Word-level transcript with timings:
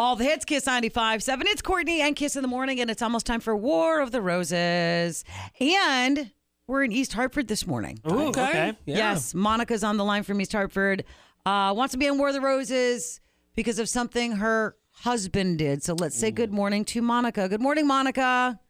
All 0.00 0.14
the 0.14 0.22
hits, 0.22 0.44
Kiss 0.44 0.64
95.7. 0.64 1.42
It's 1.46 1.60
Courtney 1.60 2.00
and 2.02 2.14
Kiss 2.14 2.36
in 2.36 2.42
the 2.42 2.48
morning, 2.48 2.78
and 2.78 2.88
it's 2.88 3.02
almost 3.02 3.26
time 3.26 3.40
for 3.40 3.56
War 3.56 4.00
of 4.00 4.12
the 4.12 4.22
Roses. 4.22 5.24
And 5.58 6.30
we're 6.68 6.84
in 6.84 6.92
East 6.92 7.14
Hartford 7.14 7.48
this 7.48 7.66
morning. 7.66 7.98
Ooh, 8.08 8.28
okay. 8.28 8.74
Yeah. 8.86 8.96
Yes, 8.96 9.34
Monica's 9.34 9.82
on 9.82 9.96
the 9.96 10.04
line 10.04 10.22
from 10.22 10.40
East 10.40 10.52
Hartford. 10.52 11.02
Uh, 11.44 11.74
wants 11.76 11.90
to 11.92 11.98
be 11.98 12.08
on 12.08 12.16
War 12.16 12.28
of 12.28 12.34
the 12.34 12.40
Roses 12.40 13.20
because 13.56 13.80
of 13.80 13.88
something 13.88 14.36
her 14.36 14.76
husband 14.92 15.58
did. 15.58 15.82
So 15.82 15.94
let's 15.94 16.16
say 16.16 16.30
good 16.30 16.52
morning 16.52 16.84
to 16.84 17.02
Monica. 17.02 17.48
Good 17.48 17.60
morning, 17.60 17.84
Monica. 17.84 18.60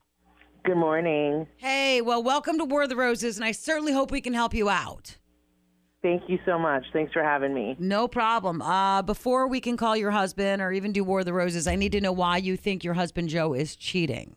Good 0.64 0.78
morning. 0.78 1.46
Hey, 1.58 2.00
well, 2.00 2.22
welcome 2.22 2.56
to 2.56 2.64
War 2.64 2.84
of 2.84 2.88
the 2.88 2.96
Roses, 2.96 3.36
and 3.36 3.44
I 3.44 3.52
certainly 3.52 3.92
hope 3.92 4.10
we 4.10 4.22
can 4.22 4.32
help 4.32 4.54
you 4.54 4.70
out. 4.70 5.18
Thank 6.00 6.22
you 6.28 6.38
so 6.46 6.58
much. 6.58 6.84
Thanks 6.92 7.12
for 7.12 7.24
having 7.24 7.52
me. 7.52 7.74
No 7.78 8.06
problem. 8.06 8.62
Uh, 8.62 9.02
before 9.02 9.48
we 9.48 9.60
can 9.60 9.76
call 9.76 9.96
your 9.96 10.12
husband 10.12 10.62
or 10.62 10.70
even 10.70 10.92
do 10.92 11.02
War 11.02 11.20
of 11.20 11.26
the 11.26 11.32
Roses, 11.32 11.66
I 11.66 11.74
need 11.74 11.92
to 11.92 12.00
know 12.00 12.12
why 12.12 12.36
you 12.36 12.56
think 12.56 12.84
your 12.84 12.94
husband 12.94 13.30
Joe 13.30 13.52
is 13.52 13.74
cheating. 13.74 14.36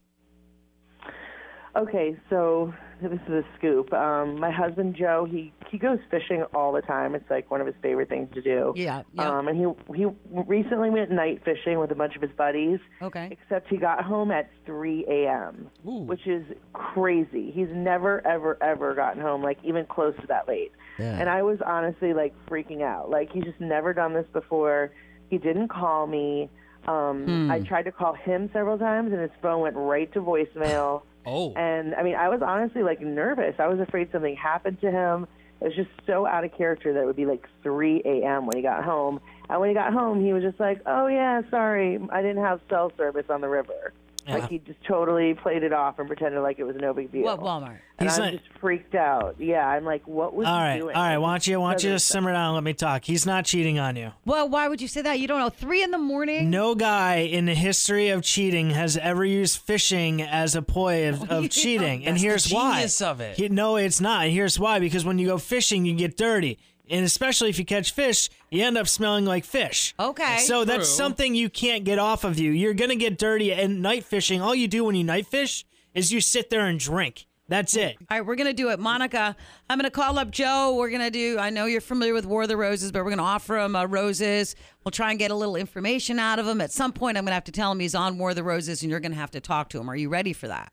Okay, 1.76 2.18
so 2.30 2.74
this 3.02 3.14
is 3.28 3.30
a 3.34 3.44
scoop. 3.58 3.94
Um, 3.94 4.40
my 4.40 4.52
husband 4.52 4.96
Joe, 4.96 5.26
he 5.30 5.54
he 5.70 5.78
goes 5.78 6.00
fishing 6.10 6.44
all 6.54 6.74
the 6.74 6.82
time. 6.82 7.16
It's 7.16 7.30
like 7.30 7.50
one 7.50 7.62
of 7.62 7.68
his 7.68 7.76
favorite 7.82 8.10
things 8.10 8.28
to 8.34 8.42
do. 8.42 8.74
Yeah, 8.76 9.04
yeah. 9.14 9.30
Um, 9.38 9.48
and 9.48 9.58
he 9.58 9.96
he 9.96 10.06
recently 10.30 10.90
went 10.90 11.12
night 11.12 11.42
fishing 11.46 11.80
with 11.80 11.92
a 11.92 11.96
bunch 11.96 12.16
of 12.18 12.22
his 12.22 12.32
buddies. 12.32 12.80
Okay. 13.02 13.30
Except 13.32 13.70
he 13.70 13.78
got 13.78 14.04
home 14.04 14.32
at 14.32 14.50
3 14.66 15.06
a.m., 15.08 15.70
which 15.84 16.28
is 16.28 16.44
crazy. 16.74 17.52
He's 17.52 17.70
never 17.72 18.26
ever 18.28 18.62
ever 18.62 18.94
gotten 18.94 19.22
home 19.22 19.42
like 19.42 19.58
even 19.64 19.86
close 19.86 20.14
to 20.20 20.28
that 20.28 20.48
late. 20.50 20.74
Yeah. 21.00 21.18
And 21.18 21.30
I 21.30 21.42
was 21.42 21.60
honestly 21.66 22.14
like 22.14 22.34
freaking 22.48 22.82
out. 22.82 23.10
Like 23.10 23.32
he's 23.32 23.46
just 23.46 23.62
never 23.62 23.94
done 23.94 24.14
this 24.14 24.28
before. 24.34 24.92
He 25.30 25.38
didn't 25.38 25.70
call 25.70 26.06
me. 26.06 26.50
Um, 26.88 27.26
Hmm. 27.26 27.52
I 27.52 27.60
tried 27.60 27.84
to 27.84 27.92
call 27.92 28.14
him 28.14 28.50
several 28.52 28.78
times, 28.78 29.14
and 29.14 29.22
his 29.22 29.30
phone 29.42 29.62
went 29.62 29.76
right 29.78 30.12
to 30.14 30.20
voicemail. 30.20 31.04
Oh. 31.26 31.54
And 31.56 31.94
I 31.96 32.04
mean, 32.04 32.16
I 32.16 32.30
was 32.30 32.42
honestly 32.42 32.84
like 32.84 33.02
nervous. 33.02 33.56
I 33.60 33.68
was 33.68 33.80
afraid 33.80 34.10
something 34.12 34.36
happened 34.36 34.82
to 34.82 34.92
him. 34.92 35.28
It 35.62 35.66
was 35.66 35.76
just 35.76 35.90
so 36.08 36.26
out 36.26 36.44
of 36.44 36.56
character 36.58 36.92
that 36.94 37.02
it 37.02 37.06
would 37.06 37.16
be 37.16 37.28
like 37.28 37.48
3 37.62 38.02
a.m. 38.04 38.48
when 38.48 38.58
he 38.58 38.64
got 38.64 38.84
home. 38.84 39.20
And 39.48 39.60
when 39.60 39.70
he 39.70 39.76
got 39.76 39.94
home, 39.94 40.24
he 40.24 40.34
was 40.34 40.42
just 40.42 40.60
like, 40.60 40.82
"Oh 40.86 41.08
yeah, 41.08 41.42
sorry, 41.52 42.00
I 42.12 42.22
didn't 42.22 42.44
have 42.44 42.62
cell 42.70 42.92
service 42.98 43.26
on 43.30 43.42
the 43.42 43.50
river." 43.50 43.94
Yeah. 44.28 44.36
Like 44.36 44.50
he 44.50 44.60
just 44.60 44.84
totally 44.84 45.34
played 45.34 45.64
it 45.64 45.74
off 45.74 45.98
and 46.00 46.08
pretended 46.08 46.42
like 46.42 46.60
it 46.60 46.64
was 46.64 46.76
no 46.80 46.94
big 46.94 47.12
deal. 47.12 47.24
What 47.24 47.40
Walmart? 47.40 47.80
And 47.98 48.10
He's 48.10 48.18
I'm 48.20 48.26
not- 48.26 48.40
just 48.42 48.54
freaked 48.60 48.96
out. 48.96 49.36
Yeah, 49.40 49.68
I'm 49.68 49.84
like, 49.86 50.08
what 50.08 50.34
was 50.34 50.48
All 50.48 50.56
he 50.58 50.62
right, 50.64 50.78
doing? 50.80 50.96
all 50.96 51.02
right. 51.02 51.16
Like, 51.18 51.22
Why 51.24 51.32
don't 51.34 51.48
you, 51.48 51.60
why 51.60 51.72
don't 51.72 51.84
you 51.84 51.90
doesn't- 51.90 51.96
just 51.96 52.08
simmer 52.08 52.32
down 52.32 52.48
and 52.48 52.54
let 52.56 52.64
me 52.64 52.74
talk? 52.74 53.04
He's 53.06 53.26
not 53.26 53.46
cheating 53.46 53.80
on 53.80 53.96
you. 53.96 54.12
Well, 54.26 54.48
why 54.50 54.68
would 54.68 54.80
you 54.82 54.88
say 54.88 55.02
that? 55.02 55.20
You 55.20 55.28
don't 55.28 55.40
know. 55.40 55.50
Three 55.50 55.84
in 55.84 55.92
the 55.92 55.98
morning. 55.98 56.50
No 56.50 56.76
guy 56.76 57.16
in 57.18 57.46
the 57.46 57.54
history 57.56 58.10
of 58.10 58.22
cheating 58.24 58.72
has 58.72 58.96
ever 58.98 59.26
used 59.26 59.60
fishing 59.60 60.22
as 60.22 60.56
a 60.56 60.62
ploy 60.62 61.10
of, 61.10 61.24
of 61.32 61.50
cheating, 61.50 62.06
and 62.06 62.16
That's 62.16 62.22
the 62.22 62.28
here's 62.28 62.52
why. 62.52 62.74
genius 62.76 63.02
of 63.02 63.22
it. 63.22 63.38
He- 63.38 63.50
no, 63.50 63.76
it's 63.76 64.02
not. 64.02 64.28
Here's 64.28 64.60
why: 64.60 64.80
because 64.80 65.04
when 65.06 65.18
you 65.20 65.28
go 65.28 65.38
fishing, 65.38 65.86
you 65.86 65.94
get 65.96 66.16
dirty, 66.18 66.58
and 66.92 67.06
especially 67.06 67.50
if 67.50 67.58
you 67.58 67.66
catch 67.66 67.94
fish, 67.94 68.30
you 68.50 68.64
end 68.64 68.78
up 68.78 68.88
smelling 68.88 69.26
like 69.26 69.46
fish. 69.46 69.96
Okay. 70.00 70.40
So 70.40 70.66
that's 70.66 70.88
True. 70.88 70.98
something 70.98 71.34
you 71.34 71.50
can't 71.50 71.84
get 71.84 71.98
off 71.98 72.24
of 72.24 72.38
you. 72.38 72.52
You're 72.52 72.74
gonna 72.74 72.96
get 72.96 73.18
dirty, 73.18 73.52
and 73.52 73.82
night 73.82 74.04
fishing. 74.04 74.42
All 74.42 74.54
you 74.54 74.68
do 74.68 74.84
when 74.84 74.96
you 74.96 75.04
night 75.04 75.26
fish 75.26 75.66
is 75.94 76.12
you 76.12 76.22
sit 76.22 76.50
there 76.50 76.68
and 76.68 76.80
drink. 76.80 77.26
That's 77.48 77.76
it. 77.76 77.98
All 78.00 78.18
right, 78.18 78.26
we're 78.26 78.36
gonna 78.36 78.54
do 78.54 78.70
it, 78.70 78.80
Monica. 78.80 79.36
I'm 79.70 79.78
gonna 79.78 79.90
call 79.90 80.18
up 80.20 80.32
Joe. 80.32 80.76
We're 80.78 80.90
gonna 80.90 81.12
do. 81.12 81.38
I 81.38 81.50
know 81.50 81.66
you're 81.66 81.82
familiar 81.82 82.14
with 82.14 82.26
War 82.26 82.44
of 82.44 82.48
the 82.48 82.56
Roses, 82.56 82.92
but 82.92 83.04
we're 83.04 83.10
gonna 83.10 83.24
offer 83.24 83.58
him 83.58 83.76
uh, 83.76 83.86
roses. 83.86 84.56
We'll 84.86 84.92
try 84.92 85.10
and 85.10 85.20
get 85.20 85.32
a 85.32 85.36
little 85.36 85.58
information 85.58 86.18
out 86.18 86.40
of 86.40 86.48
him. 86.48 86.62
At 86.62 86.72
some 86.72 86.94
point, 86.94 87.18
I'm 87.18 87.26
gonna 87.26 87.34
have 87.34 87.44
to 87.46 87.52
tell 87.52 87.72
him 87.72 87.80
he's 87.80 87.96
on 87.96 88.18
War 88.18 88.30
of 88.30 88.38
the 88.38 88.44
Roses, 88.44 88.84
and 88.84 88.90
you're 88.92 89.02
gonna 89.02 89.16
have 89.16 89.32
to 89.32 89.42
talk 89.42 89.70
to 89.70 89.80
him. 89.80 89.90
Are 89.90 89.96
you 89.98 90.08
ready 90.08 90.32
for 90.32 90.48
that, 90.48 90.72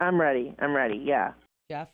I'm 0.00 0.18
ready. 0.18 0.54
I'm 0.58 0.74
ready. 0.74 0.96
Yeah. 0.96 1.32
Jeff? 1.70 1.88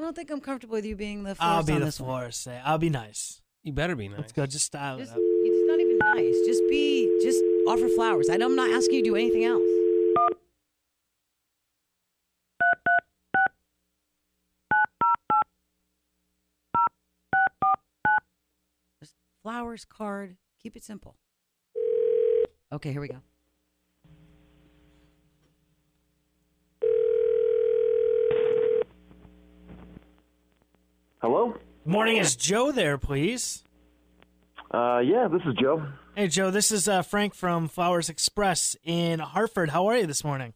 I 0.00 0.02
don't 0.02 0.16
think 0.16 0.30
I'm 0.30 0.40
comfortable 0.40 0.76
with 0.76 0.86
you 0.86 0.96
being 0.96 1.24
the. 1.24 1.36
I'll 1.38 1.62
be 1.62 1.74
on 1.74 1.80
the 1.80 1.84
this 1.84 2.00
one. 2.00 2.08
florist. 2.08 2.44
Say, 2.44 2.56
eh, 2.56 2.60
I'll 2.64 2.78
be 2.78 2.88
nice. 2.88 3.42
You 3.62 3.74
better 3.74 3.94
be 3.94 4.08
nice. 4.08 4.20
Let's 4.20 4.32
go. 4.32 4.46
Just 4.46 4.64
style 4.64 4.96
it 4.96 5.00
Just, 5.00 5.12
up. 5.12 5.18
it's 5.20 5.68
not 5.68 5.78
even 5.78 5.98
nice. 5.98 6.34
Just 6.46 6.62
be. 6.70 7.20
Just 7.22 7.42
offer 7.68 7.86
flowers. 7.94 8.30
I 8.30 8.38
don't, 8.38 8.52
I'm 8.52 8.56
not 8.56 8.70
asking 8.70 8.94
you 8.94 9.02
to 9.02 9.10
do 9.10 9.16
anything 9.16 9.44
else. 9.44 9.62
Just 19.00 19.16
flowers, 19.42 19.84
card. 19.84 20.38
Keep 20.62 20.76
it 20.76 20.82
simple. 20.82 21.16
Okay, 22.72 22.90
here 22.90 23.02
we 23.02 23.08
go. 23.08 23.18
Hello? 31.20 31.54
Morning, 31.84 32.16
is 32.16 32.34
Joe 32.34 32.72
there, 32.72 32.96
please? 32.96 33.62
Uh, 34.72 35.00
yeah, 35.00 35.28
this 35.28 35.42
is 35.46 35.54
Joe. 35.60 35.86
Hey, 36.16 36.28
Joe, 36.28 36.50
this 36.50 36.72
is 36.72 36.88
uh, 36.88 37.02
Frank 37.02 37.34
from 37.34 37.68
Flowers 37.68 38.08
Express 38.08 38.74
in 38.84 39.18
Hartford. 39.18 39.68
How 39.68 39.86
are 39.88 39.98
you 39.98 40.06
this 40.06 40.24
morning? 40.24 40.54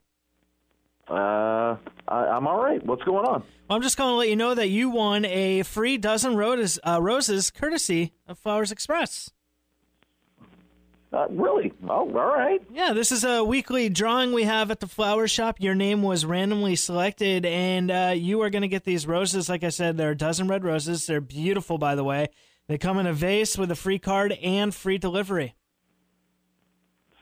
Uh, 1.06 1.76
I, 2.08 2.26
I'm 2.32 2.46
all 2.46 2.62
right. 2.62 2.84
What's 2.86 3.02
going 3.02 3.26
on? 3.26 3.42
Well, 3.68 3.76
I'm 3.76 3.82
just 3.82 3.98
going 3.98 4.10
to 4.10 4.14
let 4.14 4.30
you 4.30 4.36
know 4.36 4.54
that 4.54 4.68
you 4.68 4.88
won 4.88 5.26
a 5.26 5.64
free 5.64 5.98
dozen 5.98 6.34
roses, 6.34 6.78
uh, 6.82 6.98
roses 7.02 7.50
courtesy 7.50 8.14
of 8.26 8.38
Flowers 8.38 8.72
Express. 8.72 9.30
Uh, 11.14 11.28
really? 11.30 11.72
Oh, 11.84 11.88
all 11.88 12.08
right. 12.08 12.60
Yeah, 12.72 12.92
this 12.92 13.12
is 13.12 13.22
a 13.22 13.44
weekly 13.44 13.88
drawing 13.88 14.32
we 14.32 14.42
have 14.42 14.72
at 14.72 14.80
the 14.80 14.88
flower 14.88 15.28
shop. 15.28 15.60
Your 15.60 15.76
name 15.76 16.02
was 16.02 16.26
randomly 16.26 16.74
selected, 16.74 17.46
and 17.46 17.88
uh, 17.88 18.14
you 18.16 18.42
are 18.42 18.50
going 18.50 18.62
to 18.62 18.68
get 18.68 18.82
these 18.82 19.06
roses. 19.06 19.48
Like 19.48 19.62
I 19.62 19.68
said, 19.68 19.96
they're 19.96 20.10
a 20.10 20.16
dozen 20.16 20.48
red 20.48 20.64
roses. 20.64 21.06
They're 21.06 21.20
beautiful, 21.20 21.78
by 21.78 21.94
the 21.94 22.02
way. 22.02 22.30
They 22.66 22.78
come 22.78 22.98
in 22.98 23.06
a 23.06 23.12
vase 23.12 23.56
with 23.56 23.70
a 23.70 23.76
free 23.76 24.00
card 24.00 24.32
and 24.32 24.74
free 24.74 24.98
delivery. 24.98 25.54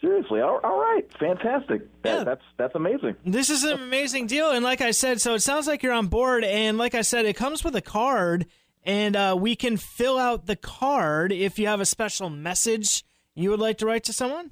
Seriously? 0.01 0.41
All, 0.41 0.59
all 0.65 0.81
right. 0.81 1.05
Fantastic. 1.21 1.83
That, 2.03 2.19
Yeah. 2.19 2.25
That's 2.25 2.43
that's 2.57 2.75
amazing. 2.75 3.17
This 3.27 3.51
is 3.51 3.63
an 3.63 3.75
amazing 3.75 4.27
deal, 4.27 4.53
and 4.53 4.65
like 4.65 4.81
I 4.81 4.93
said, 4.93 5.21
so 5.21 5.35
it 5.35 5.41
sounds 5.41 5.67
like 5.67 5.83
you're 5.83 5.93
on 5.93 6.07
board. 6.07 6.45
And 6.45 6.79
like 6.79 6.95
I 6.95 7.03
said, 7.03 7.27
it 7.27 7.37
comes 7.37 7.63
with 7.63 7.77
a 7.77 7.83
card, 7.83 8.47
and 8.85 9.15
uh, 9.17 9.37
we 9.39 9.55
can 9.55 9.77
fill 9.77 10.19
out 10.19 10.47
the 10.47 10.57
card 10.57 11.31
if 11.31 11.59
you 11.59 11.67
have 11.67 11.81
a 11.83 11.87
special 11.87 12.31
message 12.31 13.05
you 13.35 13.51
would 13.51 13.61
like 13.61 13.79
to 13.79 13.87
write 13.87 14.05
to 14.05 14.13
someone. 14.13 14.51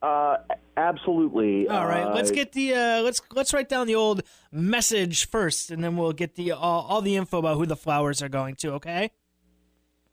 Uh, 0.00 0.36
absolutely. 0.76 1.68
All 1.68 1.86
right, 1.86 2.12
let's 2.14 2.30
Uh, 2.30 2.34
get 2.34 2.52
the 2.52 2.74
uh, 2.74 3.02
let's 3.02 3.20
let's 3.32 3.54
write 3.54 3.68
down 3.68 3.86
the 3.86 3.94
old 3.94 4.22
message 4.50 5.28
first, 5.28 5.70
and 5.70 5.82
then 5.84 5.96
we'll 5.96 6.12
get 6.12 6.34
the 6.34 6.52
all, 6.52 6.82
all 6.88 7.00
the 7.02 7.14
info 7.16 7.38
about 7.38 7.56
who 7.56 7.66
the 7.66 7.76
flowers 7.76 8.20
are 8.22 8.28
going 8.28 8.56
to. 8.56 8.72
Okay. 8.72 9.10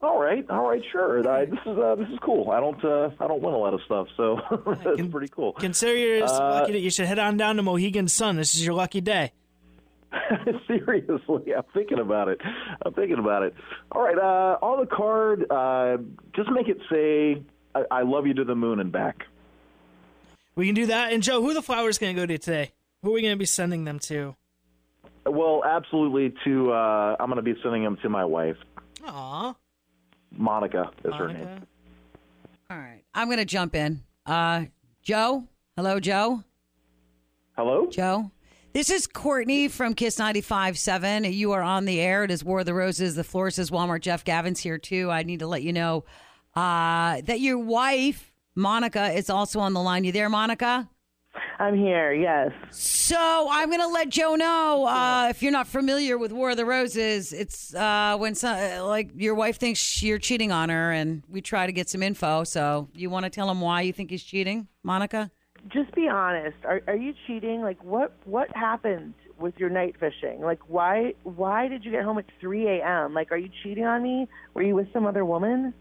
All 0.02 0.22
right. 0.22 0.47
All 0.50 0.69
right. 0.69 0.81
Sure. 0.91 1.28
I, 1.30 1.46
this 1.46 1.59
is 1.66 1.78
uh, 1.78 1.96
this 1.96 2.07
is 2.09 2.19
cool. 2.22 2.52
I 2.52 2.59
don't 2.59 2.84
uh, 2.85 3.09
I 3.19 3.28
don't 3.28 3.41
win 3.41 3.53
a 3.53 3.57
lot 3.57 3.74
of 3.74 3.81
stuff, 3.86 4.07
so 4.16 4.40
that's 4.83 4.95
can- 4.98 5.12
pretty 5.12 5.27
cool. 5.30 5.54
Consider 5.54 6.24
Uh, 6.24 6.62
lucky 6.62 6.80
you 6.80 6.89
should 6.92 7.07
head 7.07 7.18
on 7.19 7.36
down 7.38 7.56
to 7.56 7.63
Mohegan 7.63 8.07
Sun. 8.07 8.36
This 8.36 8.54
is 8.54 8.63
your 8.63 8.75
lucky 8.75 9.01
day. 9.01 9.33
Seriously, 10.68 11.54
I'm 11.56 11.63
thinking 11.74 12.00
about 12.00 12.30
it. 12.30 12.39
I'm 12.86 12.94
thinking 12.94 13.19
about 13.19 13.44
it. 13.44 13.54
All 13.92 14.01
right, 14.04 14.18
uh, 14.18 14.57
on 14.62 14.80
the 14.81 14.88
card, 14.88 15.45
uh, 15.51 15.98
just 16.36 16.50
make 16.51 16.68
it 16.68 16.77
say, 16.92 17.44
I, 17.75 17.83
"I 17.92 18.01
love 18.04 18.25
you 18.27 18.33
to 18.36 18.44
the 18.44 18.56
moon 18.56 18.80
and 18.80 18.92
back." 18.92 19.25
We 20.56 20.66
can 20.66 20.75
do 20.75 20.88
that. 20.88 21.13
And 21.13 21.24
Joe, 21.24 21.42
who 21.42 21.54
the 21.54 21.62
flowers 21.62 21.98
going 21.98 22.16
to 22.16 22.21
go 22.21 22.25
to 22.25 22.38
today? 22.38 22.71
Who 23.01 23.12
are 23.12 23.13
we 23.13 23.21
going 23.21 23.33
to 23.33 23.38
be 23.39 23.45
sending 23.45 23.86
them 23.86 23.98
to? 24.00 24.36
Well, 25.25 25.63
absolutely. 25.66 26.33
To 26.45 26.71
uh, 26.74 27.16
I'm 27.19 27.27
going 27.27 27.38
to 27.38 27.42
be 27.42 27.56
sending 27.62 27.83
them 27.83 27.98
to 28.01 28.10
my 28.10 28.25
wife, 28.25 28.57
Aw. 29.07 29.56
Monica 30.31 30.92
is 31.06 31.13
her 31.13 31.27
Monica. 31.27 31.45
name. 31.45 31.68
All 32.71 32.77
right, 32.77 33.04
I'm 33.13 33.30
gonna 33.30 33.45
jump 33.45 33.74
in. 33.75 34.01
Uh, 34.25 34.65
Joe. 35.01 35.45
Hello, 35.75 36.00
Joe. 36.00 36.44
Hello. 37.56 37.88
Joe. 37.88 38.31
This 38.74 38.89
is 38.92 39.07
Courtney 39.07 39.68
from 39.68 39.95
Kiss 39.95 40.18
95.7. 40.19 41.33
You 41.33 41.54
are 41.54 41.62
on 41.63 41.86
the 41.86 42.00
air. 42.00 42.24
It 42.24 42.31
is 42.31 42.44
War 42.44 42.60
of 42.60 42.65
the 42.68 42.74
Roses. 42.75 43.15
The 43.15 43.24
Florist 43.24 43.57
is 43.57 43.72
Walmart. 43.72 44.01
Jeff 44.01 44.24
Gavin's 44.24 44.60
here, 44.60 44.77
too. 44.77 45.10
I 45.10 45.24
need 45.24 45.39
to 45.39 45.48
let 45.48 45.63
you 45.63 45.74
know 45.74 46.06
uh, 46.60 47.22
that 47.22 47.40
your 47.40 47.58
wife, 47.58 48.34
Monica 48.56 49.12
is 49.14 49.30
also 49.30 49.60
on 49.60 49.74
the 49.74 49.82
line. 49.82 50.04
You 50.04 50.12
there, 50.12 50.30
Monica? 50.30 50.90
I'm 51.58 51.78
here. 51.78 52.14
Yes. 52.14 52.52
So 52.72 53.48
I'm 53.50 53.70
going 53.70 53.82
to 53.82 53.88
let 53.88 54.10
Joe 54.10 54.36
know 54.36 54.86
uh, 54.86 55.28
if 55.30 55.42
you're 55.42 55.52
not 55.52 55.68
familiar 55.68 56.18
with 56.18 56.32
War 56.32 56.52
of 56.52 56.58
the 56.58 56.66
Roses. 56.66 57.32
It's 57.32 57.74
uh, 57.74 58.18
when 58.18 58.36
some, 58.36 58.58
like 58.86 59.12
your 59.16 59.36
wife 59.36 59.58
thinks 59.58 60.04
you're 60.04 60.20
cheating 60.20 60.52
on 60.52 60.70
her, 60.70 60.92
and 60.92 61.24
we 61.30 61.42
try 61.42 61.66
to 61.66 61.72
get 61.72 61.88
some 61.90 62.04
info. 62.04 62.44
So 62.44 62.90
you 62.94 63.10
want 63.10 63.24
to 63.26 63.30
tell 63.30 63.50
him 63.50 63.62
why 63.62 63.82
you 63.82 63.94
think 63.94 64.10
he's 64.10 64.24
cheating, 64.24 64.68
Monica? 64.84 65.32
Just 65.68 65.94
be 65.94 66.08
honest. 66.08 66.58
Are 66.64 66.82
are 66.88 66.96
you 66.96 67.14
cheating? 67.28 67.62
Like 67.62 67.84
what 67.84 68.14
what 68.24 68.48
happened 68.56 69.14
with 69.38 69.54
your 69.58 69.70
night 69.70 69.96
fishing? 70.00 70.42
Like 70.42 70.60
why 70.68 71.14
why 71.24 71.68
did 71.68 71.84
you 71.84 71.92
get 71.92 72.04
home 72.04 72.18
at 72.18 72.26
3 72.40 72.80
a.m.? 72.80 73.14
Like 73.14 73.32
are 73.32 73.38
you 73.38 73.50
cheating 73.64 73.86
on 73.86 74.02
me? 74.02 74.28
Were 74.54 74.64
you 74.64 74.76
with 74.76 74.92
some 74.94 75.06
other 75.06 75.26
woman? 75.26 75.74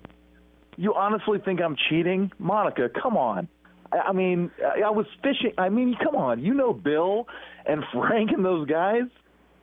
You 0.79 0.95
honestly 0.95 1.41
think 1.45 1.61
I'm 1.61 1.77
cheating, 1.91 2.31
Monica? 2.39 2.89
Come 2.89 3.17
on. 3.17 3.49
I, 3.93 4.13
mean, 4.13 4.51
I, 4.65 4.83
I 4.83 4.91
was 4.91 5.07
fishing. 5.23 5.53
I 5.59 5.69
mean, 5.71 5.97
come 6.03 6.15
on. 6.15 6.43
You 6.43 6.55
know 6.55 6.73
Bill 6.73 7.27
and 7.67 7.83
Frank 7.93 8.31
and 8.31 8.45
those 8.45 8.67
guys. 8.67 9.03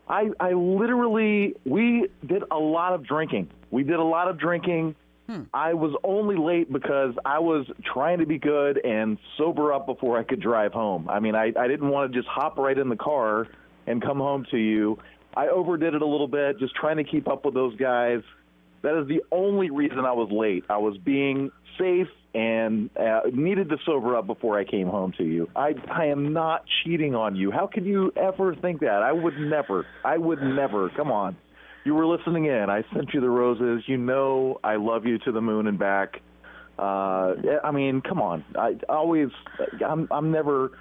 I 0.08 0.30
I 0.40 0.52
literally 0.52 1.56
we 1.66 2.10
did 2.24 2.44
a 2.52 2.58
lot 2.58 2.94
of 2.94 3.08
drinking. 3.08 3.50
We 3.72 3.84
did 3.84 3.96
a 3.96 4.04
lot 4.04 4.28
of 4.28 4.38
drinking. 4.38 4.96
Hmm. 5.28 5.44
I 5.52 5.74
was 5.74 5.96
only 6.04 6.36
late 6.36 6.72
because 6.72 7.16
I 7.26 7.40
was 7.40 7.66
trying 7.84 8.20
to 8.20 8.28
be 8.28 8.38
good 8.38 8.78
and 8.86 9.18
sober 9.38 9.74
up 9.74 9.88
before 9.88 10.20
I 10.20 10.24
could 10.24 10.40
drive 10.40 10.74
home. 10.74 11.10
I 11.10 11.20
mean, 11.20 11.34
I, 11.34 11.52
I 11.58 11.68
didn't 11.68 11.90
want 11.90 12.12
to 12.12 12.20
just 12.20 12.28
hop 12.28 12.60
right 12.60 12.78
in 12.78 12.90
the 12.90 12.96
car 12.96 13.48
and 13.88 14.02
come 14.02 14.20
home 14.20 14.46
to 14.52 14.58
you. 14.58 15.00
I 15.36 15.48
overdid 15.48 15.96
it 15.96 16.02
a 16.04 16.06
little 16.06 16.28
bit, 16.28 16.60
just 16.60 16.76
trying 16.76 16.98
to 16.98 17.04
keep 17.04 17.28
up 17.28 17.44
with 17.44 17.56
those 17.56 17.76
guys. 17.76 18.22
That 18.82 19.00
is 19.02 19.08
the 19.08 19.24
only 19.32 19.70
reason 19.70 20.00
I 20.00 20.12
was 20.12 20.30
late. 20.32 20.66
I 20.70 20.78
was 20.78 20.98
being 20.98 21.52
safe 21.78 22.08
and 22.34 22.90
uh, 22.98 23.22
needed 23.32 23.70
to 23.70 23.78
sober 23.86 24.16
up 24.18 24.28
before 24.28 24.60
I 24.60 24.66
came 24.66 24.88
home 24.88 25.14
to 25.18 25.24
you. 25.24 25.50
I 25.56 25.76
I 25.90 26.06
am 26.08 26.34
not 26.34 26.66
cheating 26.84 27.16
on 27.16 27.36
you. 27.36 27.50
How 27.52 27.68
could 27.68 27.86
you 27.86 28.12
ever 28.16 28.56
think 28.56 28.82
that? 28.82 29.02
I 29.02 29.12
would 29.12 29.38
never. 29.40 29.86
I 30.04 30.18
would 30.18 30.42
never. 30.42 30.90
Come 30.90 31.12
on. 31.12 31.38
You 31.86 31.94
were 31.96 32.06
listening 32.06 32.46
in. 32.46 32.70
I 32.70 32.84
sent 32.94 33.14
you 33.14 33.22
the 33.22 33.30
roses. 33.30 33.84
You 33.88 33.98
know 33.98 34.60
I 34.64 34.76
love 34.76 35.06
you 35.06 35.18
to 35.20 35.32
the 35.32 35.42
moon 35.42 35.68
and 35.68 35.80
back. 35.80 36.22
Uh, 36.78 37.36
I 37.64 37.72
mean, 37.72 38.02
come 38.02 38.22
on. 38.22 38.44
I 38.58 38.78
always. 38.90 39.30
I'm. 39.86 40.08
I'm 40.12 40.32
never. 40.32 40.72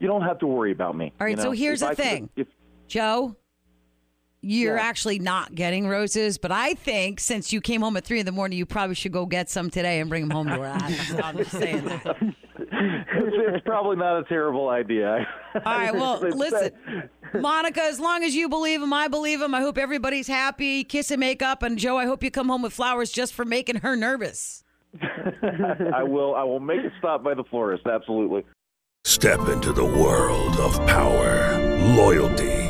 You 0.00 0.08
don't 0.08 0.22
have 0.22 0.38
to 0.40 0.46
worry 0.46 0.72
about 0.72 0.96
me. 0.96 1.12
All 1.20 1.26
right, 1.26 1.36
you 1.36 1.42
so 1.42 1.52
here's 1.52 1.82
If 1.82 1.88
the 1.88 1.92
I 1.92 1.94
thing. 1.94 2.30
If, 2.34 2.48
Joe, 2.88 3.36
you're 4.42 4.76
Yeah. 4.76 4.82
actually 4.82 5.18
not 5.18 5.54
getting 5.54 5.86
roses, 5.86 6.38
but 6.38 6.50
I 6.52 6.74
think 6.74 7.20
since 7.20 7.52
you 7.52 7.60
came 7.60 7.80
home 7.82 7.96
at 7.96 8.04
three 8.04 8.20
in 8.20 8.26
the 8.26 8.32
morning, 8.32 8.58
you 8.58 8.66
probably 8.66 8.94
should 8.94 9.12
go 9.12 9.26
get 9.26 9.50
some 9.50 9.68
today 9.70 10.00
and 10.00 10.08
bring 10.08 10.22
them 10.26 10.30
home 10.30 10.46
to 10.48 10.54
her. 10.54 10.66
I'm 10.66 11.22
I'm 11.24 11.36
just 11.36 11.50
saying 11.52 11.84
that. 11.84 12.16
it's, 12.18 13.36
it's 13.56 13.64
probably 13.66 13.96
not 13.96 14.18
a 14.20 14.24
terrible 14.24 14.68
idea. 14.68 15.26
All 15.54 15.60
right, 15.64 15.94
well, 15.94 16.24
It's- 16.24 16.34
listen, 16.34 17.10
Monica, 17.34 17.82
as 17.82 18.00
long 18.00 18.24
as 18.24 18.34
you 18.34 18.48
believe 18.48 18.82
him, 18.82 18.92
I 18.92 19.08
believe 19.08 19.40
him. 19.42 19.54
I 19.54 19.60
hope 19.60 19.76
everybody's 19.78 20.26
happy. 20.26 20.84
Kiss 20.84 21.10
and 21.10 21.20
make 21.20 21.42
up. 21.42 21.62
And 21.62 21.78
Joe, 21.78 21.96
I 21.98 22.06
hope 22.06 22.22
you 22.22 22.30
come 22.30 22.48
home 22.48 22.62
with 22.62 22.72
flowers 22.72 23.10
just 23.12 23.34
for 23.34 23.44
making 23.44 23.76
her 23.76 23.94
nervous. 23.94 24.64
I 25.94 26.02
will. 26.02 26.34
I 26.34 26.42
will 26.44 26.60
make 26.60 26.80
it 26.80 26.92
stop 26.98 27.22
by 27.22 27.34
the 27.34 27.44
florist. 27.44 27.86
Absolutely. 27.86 28.44
Step 29.04 29.48
into 29.48 29.72
the 29.72 29.84
world 29.84 30.56
of 30.56 30.74
power, 30.86 31.58
loyalty, 31.96 32.69